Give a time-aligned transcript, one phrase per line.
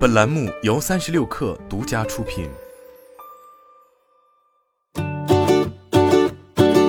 [0.00, 2.48] 本栏目由三十六氪独家出品。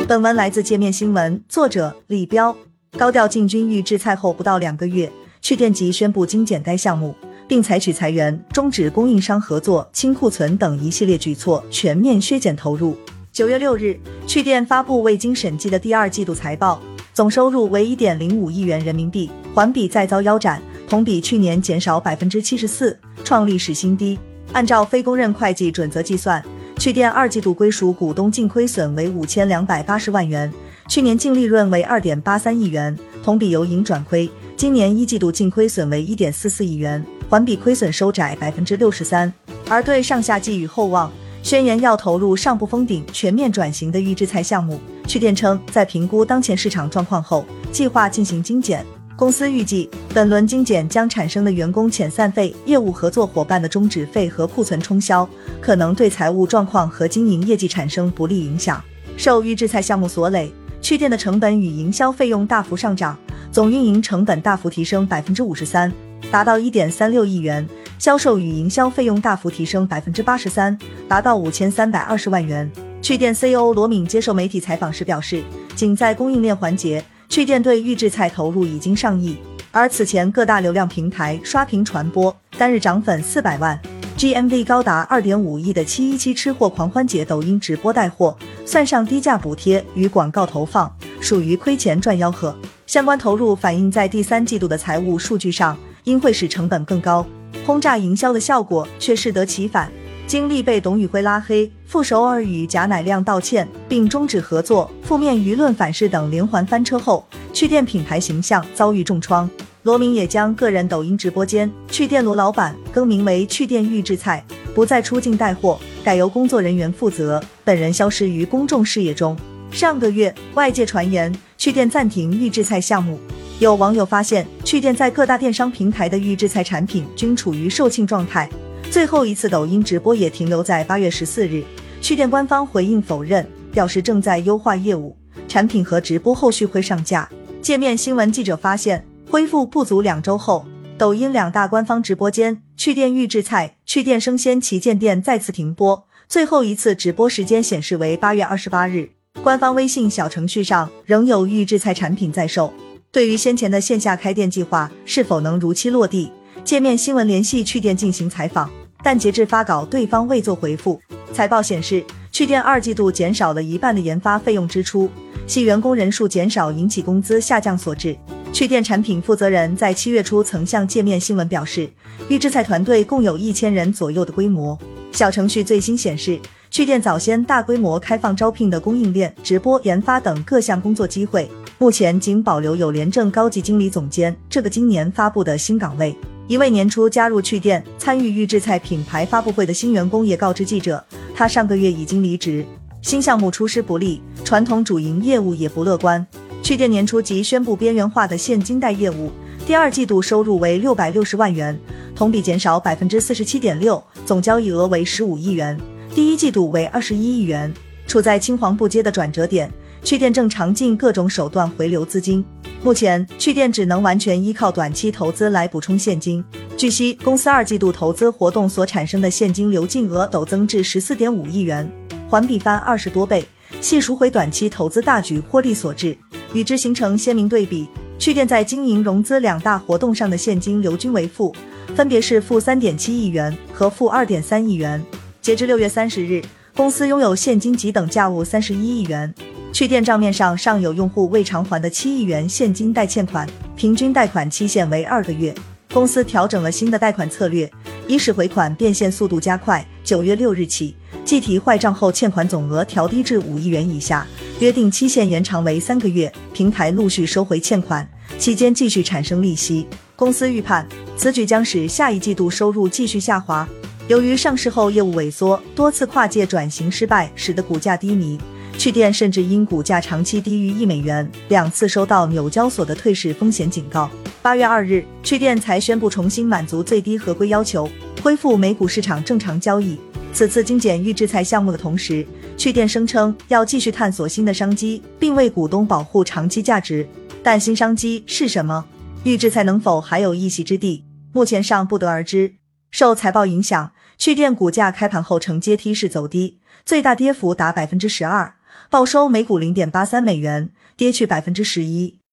[0.08, 2.56] 本文来自界面新闻，作者李彪。
[2.98, 5.12] 高调进军预制菜后不到两个月，
[5.42, 7.14] 趣店即宣布精简该项目，
[7.50, 12.96] 并采取裁员、终止供应商合作、清库存等一系列举措，全面削减投入。
[13.34, 16.82] 九月六日，趣店发布未经审计的第二季度财报，
[17.14, 20.62] 总收入为一点零五亿元人民币，环比再遭腰斩。
[20.92, 24.20] 同比去年减少百分之七十四，创历史新低。
[24.52, 26.44] 按照非公认会计准则计算，
[26.78, 30.52] 趣店二季度归属股东净亏损为五千两百八十万元，
[30.90, 34.30] 去年净利润为二点八三亿元，同比由盈转亏。
[34.58, 39.34] 今年一季度净亏损为一点四四亿元，环比亏损收窄百分之六十三。
[39.70, 41.10] 而对上下寄予厚望，
[41.42, 44.78] 宣言要投入上不封顶、全面转型的预制菜项目。
[45.08, 48.86] 趣店称，在评估当前市场状况后，计划进行精简。
[49.22, 55.30] 公司预计，本轮精简将产生的员工遣散费、业务合作伙伴的终止费和库存冲销，
[55.62, 58.84] 可能对财务状况和经营业绩产生不利影响。
[59.18, 63.16] 受预制菜项目所累，趣店的成本与营销费用大幅上涨，
[63.52, 65.94] 总运营成本大幅提升百分之五十三，
[66.32, 67.64] 达到一点三六亿元；
[68.00, 70.76] 销售与营销费用大幅提升百分之八十三，
[71.08, 72.68] 达到五千三百二十万元。
[73.04, 75.44] 趣店 CEO 罗敏接受媒体采访时表示，
[75.76, 77.06] 仅在供应链环节。
[77.32, 79.38] 趣店对预制菜投入已经上亿，
[79.72, 83.80] 而此前各大流量平台刷屏传播，单日涨粉四百万
[84.18, 92.54] ，GMV 高达二点五亿的七一七吃货狂欢节抖音直播带货，算上低价补贴与广告投放，属于亏钱赚吆喝。
[92.86, 97.26] 相关投入反映在第三季度的财务数据上，因会使成本更高，
[97.66, 99.90] 轰炸营销的效果却适得其反。
[100.32, 109.50] 经历被董宇辉拉黑、傅首尔与贾乃亮道歉并终止合作、负面舆论反噬等连环翻车后，趣店品牌形象遭遇重创。
[109.84, 114.42] 罗明也将个人抖音直播间“趣店罗老板”更名为“趣店预制菜”，
[114.74, 119.38] 不再出镜带货，改由工作人员负责，本人消失于公众视野中。
[119.70, 123.20] 上个月，外界传言趣店暂停预制菜项目，
[123.60, 128.50] 有网友发现趣店在各大电商平台的预制菜产品均处于售罄状态。
[128.90, 131.64] 最后一次抖音直播也停留在八月十四日，
[132.02, 135.16] 趣店官方回应否认，表示正在优化业务，
[135.48, 137.30] 产品和直播后续会上架。
[137.62, 140.66] 界面新闻记者发现，恢复不足两周后，
[140.98, 149.12] 抖音两大官方直播间趣店预制菜、趣店生鲜旗舰店再次停播，最后一次直播时间显示为八月二十八日。
[149.42, 152.74] 官方微信小程序上仍有预制菜产品在售。
[153.12, 156.32] 对于先前的线下开店计划是否能如期落地，
[156.64, 158.70] 界面新闻联系趣店进行采访。
[159.04, 161.02] 但截至发稿，对方未做回复。
[161.34, 165.10] 财报显示，趣店二季度减少了一半的研发费用支出，
[165.48, 168.16] 系员工人数减少引起工资下降所致。
[168.54, 171.90] 趣店产品负责人在七月初曾向界面新闻表示，
[172.30, 174.78] 预制菜团队共有一千人左右的规模。
[175.12, 176.40] 小程序最新显示，
[176.70, 181.50] 趣店早先大规模开放招聘的供应链、直播、研发等各项工作机会，
[181.80, 186.16] 目前仅保留有廉政高级经理总监这个今年发布的新岗位。
[186.52, 191.02] 一位年初加入趣店参与预制菜品牌发布会的新员工也告知记者，
[191.34, 192.66] 他上个月已经离职。
[193.02, 196.28] 新项目出师不利，传统主营业务也不乐观。
[196.62, 199.32] 趣店年初即宣布边缘化的现金贷业务，
[199.66, 201.80] 第二季度收入为六百六十万元，
[202.14, 205.80] 同比减少百分之四十七点六，总交易额为十五亿元。
[206.14, 207.74] 第一季度为二十一亿元，
[208.06, 209.72] 处在青黄不接的转折点。
[210.04, 212.44] 趣店正尝尽各种手段回流资金。
[212.84, 216.44] 目前，趣店只能完全依靠短期投资来补充现金。
[216.76, 221.88] 据悉，公司二季度投资活动所产生的现金流净额陡增至十四点五亿元，
[222.28, 223.46] 环比翻二十多倍，
[223.80, 226.18] 系赎回短期投资大举获利所致。
[226.54, 231.56] 与之形成鲜明对比，趣店在经营融资两大活动上的现金流均为负，
[231.96, 235.02] 分别是负三点七亿元和负二点三亿元。
[235.40, 236.42] 截至六月三十日，
[236.76, 239.32] 公司拥有现金及等价物三十一亿元。
[239.74, 245.54] 趣店账面上尚有用户未偿还的七亿元现金贷欠款，平均贷款期限为二个月。
[245.94, 247.70] 公司调整了新的贷款策略，
[248.06, 249.86] 以使回款变现速度加快。
[250.04, 254.28] 九月六日起，计提坏账后欠款总额调低至五亿元以下，
[254.60, 256.32] 约定期限延长为三个月。
[256.54, 258.08] 平台陆续收回欠款，
[258.38, 259.88] 期间继续产生利息。
[260.18, 260.86] 公司预判，
[261.16, 263.68] 此举将使下一季度收入继续下滑。
[264.08, 268.38] 由于上市后业务萎缩，多次跨界转型失败，使得股价低迷。
[268.82, 274.10] 趣店甚至因股价长期低于一美元，两次收到纽交所的退市风险警告。
[274.42, 277.88] 八月二日，趣店才宣布重新满足最低合规要求，
[278.24, 280.00] 恢复美股市场正常交易。
[280.34, 282.26] 此次精简预制菜项目的同时，
[282.58, 287.08] 趣店声称要继续探索新的商机，并为股东保护长期价值。
[287.44, 288.84] 但新商机是什么？
[289.24, 291.06] 预制菜能否还有一席之地？
[291.32, 292.56] 目前尚不得而知。
[292.90, 298.56] 受财报影响，趣店股价开盘后呈阶梯式走低，最大跌幅达百分之十二，
[298.90, 302.21] 报收每股零点八三美元，跌去百分之十一。